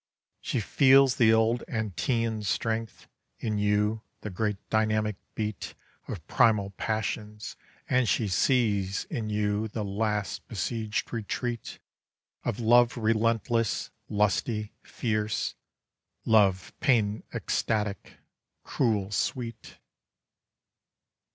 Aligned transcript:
She 0.39 0.59
feels 0.59 1.17
the 1.17 1.31
old 1.31 1.63
Antæan 1.69 2.43
strength 2.43 3.05
In 3.37 3.59
you, 3.59 4.01
the 4.21 4.31
great 4.31 4.57
dynamic 4.71 5.15
beat 5.35 5.75
Of 6.07 6.25
primal 6.25 6.71
passions, 6.71 7.55
and 7.87 8.09
she 8.09 8.27
sees 8.27 9.05
In 9.11 9.29
you 9.29 9.67
the 9.67 9.85
last 9.85 10.47
besieged 10.47 11.13
retreat 11.13 11.77
Of 12.43 12.59
love 12.59 12.97
relentless, 12.97 13.91
lusty, 14.09 14.73
fierce, 14.81 15.53
Love 16.25 16.73
pain 16.79 17.21
ecstatic, 17.31 18.17
cruel 18.63 19.11
sweet. 19.11 19.77